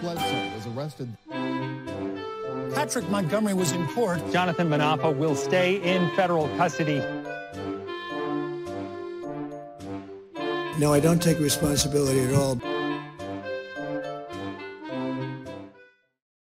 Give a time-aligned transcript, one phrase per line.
[0.00, 1.08] Bledsoe was arrested.
[2.74, 4.20] Patrick Montgomery was in court.
[4.32, 6.98] Jonathan Munafo will stay in federal custody.
[10.78, 12.60] No, I don't take responsibility at all.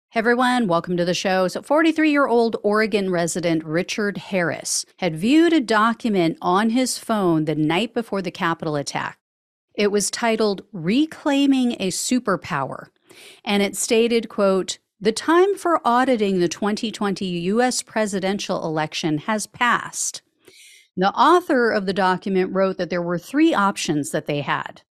[0.10, 1.48] Hey everyone, welcome to the show.
[1.48, 7.46] So, 43 year old Oregon resident Richard Harris had viewed a document on his phone
[7.46, 9.18] the night before the Capitol attack.
[9.74, 12.88] It was titled Reclaiming a Superpower,
[13.43, 20.22] and it stated, quote, the time for auditing the 2020 US presidential election has passed.
[20.95, 24.84] The author of the document wrote that there were three options that they had.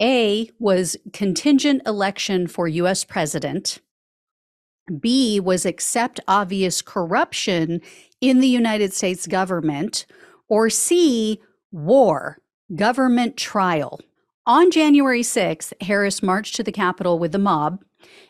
[0.00, 3.80] A was contingent election for US president.
[5.00, 7.80] B was accept obvious corruption
[8.20, 10.06] in the United States government,
[10.48, 11.40] or C,
[11.70, 12.38] war,
[12.74, 14.00] government trial.
[14.48, 17.84] On January 6th, Harris marched to the Capitol with the mob,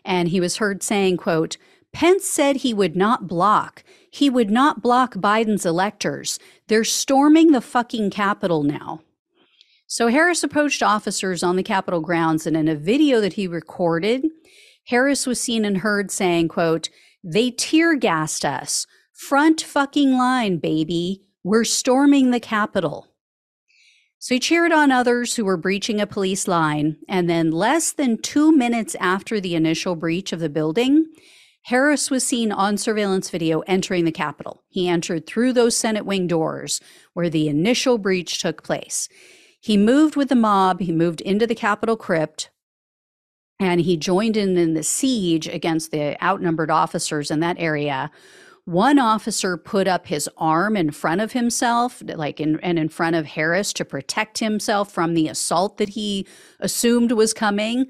[0.04, 1.56] and he was heard saying, quote,
[1.92, 3.84] Pence said he would not block.
[4.10, 6.40] He would not block Biden's electors.
[6.66, 9.02] They're storming the fucking Capitol now.
[9.86, 14.26] So Harris approached officers on the Capitol grounds, and in a video that he recorded,
[14.88, 16.88] Harris was seen and heard saying, quote,
[17.22, 18.88] they tear gassed us.
[19.12, 21.22] Front fucking line, baby.
[21.44, 23.06] We're storming the Capitol.
[24.18, 26.96] So he cheered on others who were breaching a police line.
[27.08, 31.06] And then, less than two minutes after the initial breach of the building,
[31.62, 34.64] Harris was seen on surveillance video entering the Capitol.
[34.68, 36.80] He entered through those Senate wing doors
[37.12, 39.08] where the initial breach took place.
[39.60, 42.50] He moved with the mob, he moved into the Capitol crypt,
[43.60, 48.10] and he joined in in the siege against the outnumbered officers in that area
[48.68, 53.16] one officer put up his arm in front of himself like in, and in front
[53.16, 56.26] of harris to protect himself from the assault that he
[56.60, 57.86] assumed was coming.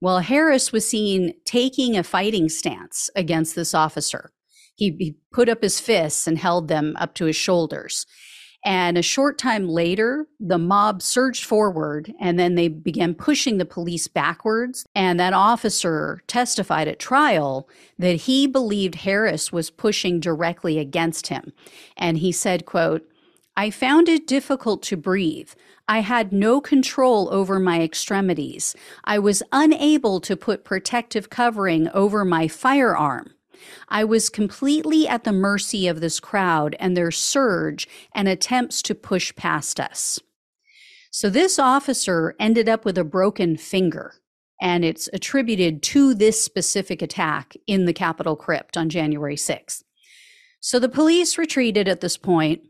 [0.00, 4.30] Well harris was seen taking a fighting stance against this officer.
[4.76, 8.06] He, he put up his fists and held them up to his shoulders
[8.64, 13.64] and a short time later, the mob surged forward and then they began pushing the
[13.64, 14.86] police backwards.
[14.94, 17.68] And that officer testified at trial
[17.98, 21.52] that he believed Harris was pushing directly against him.
[21.96, 23.08] And he said, quote,
[23.56, 25.50] I found it difficult to breathe.
[25.88, 28.74] I had no control over my extremities.
[29.04, 33.34] I was unable to put protective covering over my firearm.
[33.88, 38.94] I was completely at the mercy of this crowd and their surge and attempts to
[38.94, 40.18] push past us.
[41.10, 44.14] So this officer ended up with a broken finger,
[44.60, 49.82] and it's attributed to this specific attack in the Capitol crypt on January 6th.
[50.60, 52.62] So the police retreated at this point,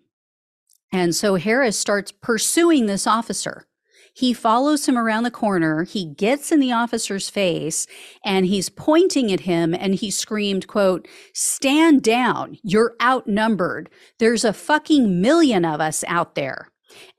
[0.91, 3.67] and so Harris starts pursuing this officer.
[4.15, 5.85] He follows him around the corner.
[5.85, 7.87] He gets in the officer's face
[8.25, 12.59] and he's pointing at him and he screamed, quote, stand down.
[12.63, 13.89] You're outnumbered.
[14.19, 16.69] There's a fucking million of us out there.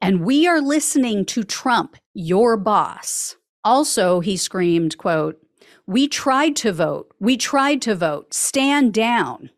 [0.01, 3.37] And we are listening to Trump, your boss.
[3.63, 5.39] Also, he screamed, quote,
[5.85, 7.13] we tried to vote.
[7.19, 8.33] We tried to vote.
[8.33, 9.49] Stand down.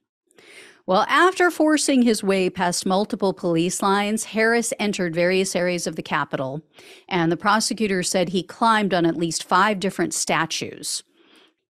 [0.88, 6.03] Well, after forcing his way past multiple police lines, Harris entered various areas of the
[6.03, 6.62] Capitol,
[7.09, 11.03] and the prosecutor said he climbed on at least five different statues.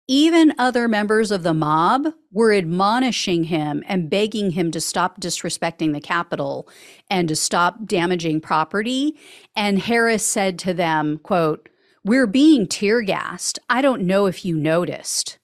[0.08, 5.92] Even other members of the mob were admonishing him and begging him to stop disrespecting
[5.92, 6.68] the Capitol
[7.08, 9.16] and to stop damaging property.
[9.56, 11.70] And Harris said to them, quote,
[12.04, 13.60] We're being tear gassed.
[13.70, 15.38] I don't know if you noticed.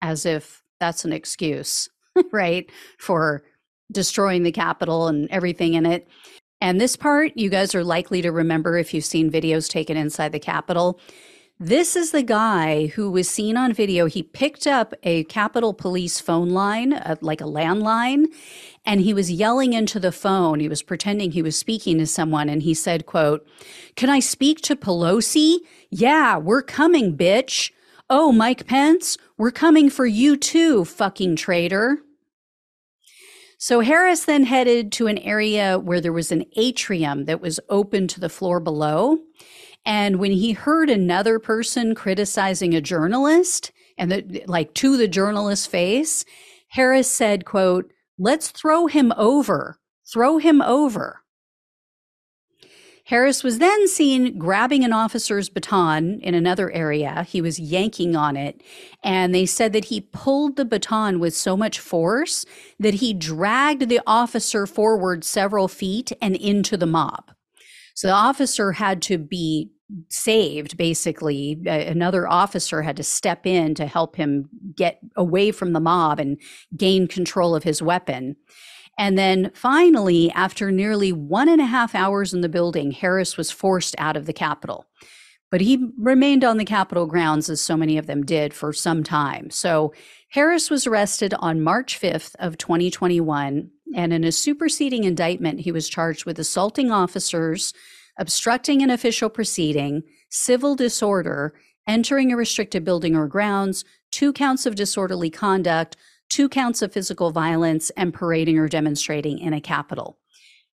[0.00, 1.90] As if that's an excuse.
[2.32, 3.42] Right, for
[3.90, 6.08] destroying the Capitol and everything in it.
[6.60, 10.32] And this part, you guys are likely to remember if you've seen videos taken inside
[10.32, 11.00] the Capitol.
[11.60, 14.06] This is the guy who was seen on video.
[14.06, 18.26] He picked up a Capitol Police phone line, uh, like a landline,
[18.86, 20.60] and he was yelling into the phone.
[20.60, 23.44] He was pretending he was speaking to someone, and he said, "quote
[23.96, 25.58] Can I speak to Pelosi?
[25.90, 27.72] Yeah, we're coming, bitch.
[28.08, 32.04] Oh, Mike Pence, we're coming for you too, fucking traitor."
[33.60, 38.06] So Harris then headed to an area where there was an atrium that was open
[38.08, 39.18] to the floor below.
[39.84, 45.66] And when he heard another person criticizing a journalist and the, like to the journalist's
[45.66, 46.24] face,
[46.68, 51.24] Harris said, quote, let's throw him over, throw him over.
[53.08, 57.22] Harris was then seen grabbing an officer's baton in another area.
[57.26, 58.62] He was yanking on it.
[59.02, 62.44] And they said that he pulled the baton with so much force
[62.78, 67.32] that he dragged the officer forward several feet and into the mob.
[67.94, 69.70] So the officer had to be
[70.10, 75.80] saved basically another officer had to step in to help him get away from the
[75.80, 76.38] mob and
[76.76, 78.36] gain control of his weapon
[78.98, 83.50] and then finally after nearly one and a half hours in the building harris was
[83.50, 84.84] forced out of the capitol.
[85.50, 89.02] But he remained on the capitol grounds as so many of them did for some
[89.02, 89.50] time.
[89.50, 89.94] So
[90.30, 95.88] harris was arrested on march 5th of 2021 and in a superseding indictment he was
[95.88, 97.72] charged with assaulting officers
[98.18, 101.54] obstructing an official proceeding, civil disorder,
[101.86, 105.96] entering a restricted building or grounds, two counts of disorderly conduct,
[106.28, 110.18] two counts of physical violence, and parading or demonstrating in a Capitol.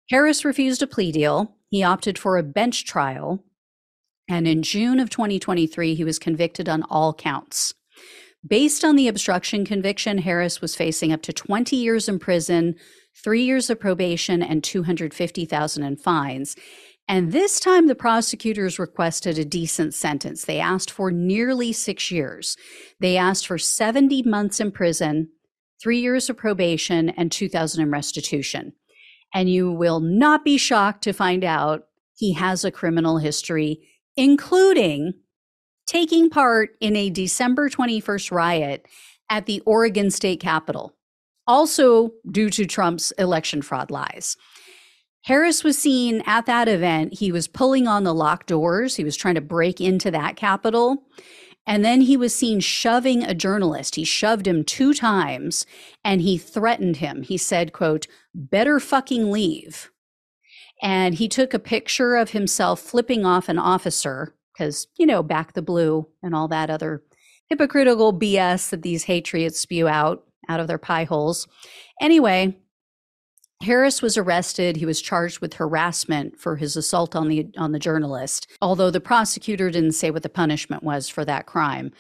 [0.10, 1.56] Harris refused a plea deal.
[1.70, 3.44] He opted for a bench trial.
[4.28, 7.74] And in June of 2023, he was convicted on all counts.
[8.48, 12.76] Based on the obstruction conviction, Harris was facing up to 20 years in prison,
[13.22, 16.56] three years of probation, and 250,000 in fines.
[17.08, 20.46] And this time, the prosecutors requested a decent sentence.
[20.46, 22.56] They asked for nearly six years.
[23.00, 25.30] They asked for 70 months in prison,
[25.82, 28.74] three years of probation, and 2000 in restitution.
[29.34, 31.84] And you will not be shocked to find out
[32.16, 33.80] he has a criminal history,
[34.18, 35.14] including
[35.88, 38.86] taking part in a December 21st riot
[39.30, 40.96] at the Oregon State Capitol,
[41.48, 44.36] also due to Trump's election fraud lies.
[45.24, 47.14] Harris was seen at that event.
[47.14, 48.96] He was pulling on the locked doors.
[48.96, 51.04] He was trying to break into that Capitol.
[51.70, 53.94] And then he was seen shoving a journalist.
[53.94, 55.68] He shoved him two times
[56.04, 57.22] and he threatened him.
[57.22, 59.92] He said, quote, better fucking leave.
[60.82, 65.54] And he took a picture of himself flipping off an officer because, you know, back
[65.54, 67.04] the blue and all that other
[67.50, 71.48] hypocritical BS that these patriots spew out out of their pie holes.
[72.02, 72.58] Anyway,
[73.62, 74.78] Harris was arrested.
[74.78, 78.48] He was charged with harassment for his assault on the on the journalist.
[78.62, 81.92] Although the prosecutor didn't say what the punishment was for that crime,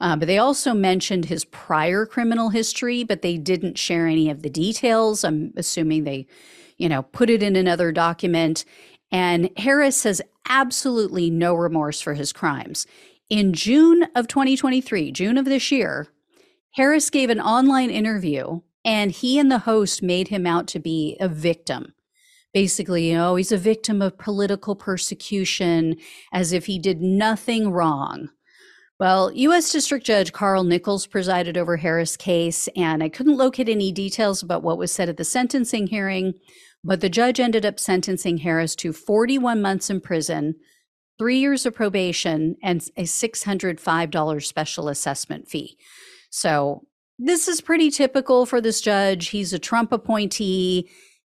[0.00, 4.42] uh, but they also mentioned his prior criminal history, but they didn't share any of
[4.42, 5.24] the details.
[5.24, 6.28] I'm assuming they,
[6.76, 8.64] you know, put it in another document.
[9.10, 12.86] And Harris has absolutely no remorse for his crimes.
[13.28, 16.06] In June of 2023, June of this year,
[16.72, 21.14] Harris gave an online interview and he and the host made him out to be
[21.20, 21.92] a victim.
[22.54, 25.96] Basically, you know, he's a victim of political persecution
[26.32, 28.30] as if he did nothing wrong.
[28.98, 29.70] Well, U.S.
[29.70, 34.62] District Judge Carl Nichols presided over Harris' case, and I couldn't locate any details about
[34.62, 36.32] what was said at the sentencing hearing,
[36.82, 40.54] but the judge ended up sentencing Harris to 41 months in prison,
[41.18, 45.76] three years of probation, and a $605 special assessment fee.
[46.30, 46.86] So
[47.18, 49.28] this is pretty typical for this judge.
[49.28, 50.88] He's a Trump appointee.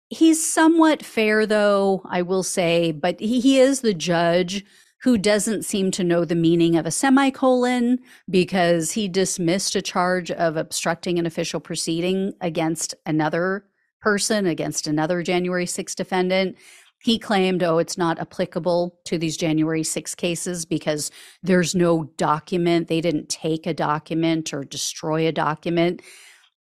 [0.10, 4.66] He's somewhat fair, though, I will say, but he, he is the judge
[5.04, 8.00] who doesn't seem to know the meaning of a semicolon
[8.30, 13.66] because he dismissed a charge of obstructing an official proceeding against another
[14.02, 16.58] person, against another January 6th defendant.
[17.04, 21.12] He claimed, oh, it's not applicable to these January 6 cases because
[21.44, 22.88] there's no document.
[22.88, 26.02] They didn't take a document or destroy a document.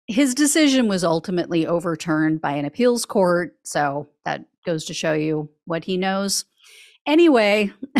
[0.06, 3.56] His decision was ultimately overturned by an appeals court.
[3.64, 6.44] So that goes to show you what he knows.
[7.06, 7.72] Anyway,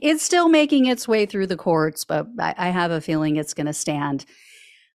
[0.00, 3.66] it's still making its way through the courts, but I, have a feeling it's going
[3.66, 4.24] to stand.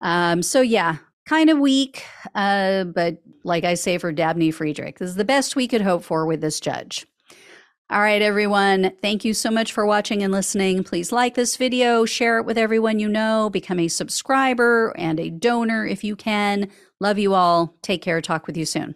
[0.02, 0.98] Um, so, yeah,
[1.30, 5.56] kind of weak, uh, but like I say for Dabney Friedrich, this is the best
[5.56, 7.06] we could hope for with this judge.
[7.92, 8.92] All right, everyone.
[9.02, 10.83] Thank you so much for watching and listening.
[10.83, 15.30] Please like this video, share it with everyone you know, become a subscriber and a
[15.30, 16.68] donor if you can.
[17.00, 17.76] Love you all.
[17.83, 18.21] Take care.
[18.21, 18.95] Talk with you soon.